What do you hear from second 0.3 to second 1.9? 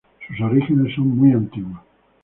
orígenes son muy antiguas.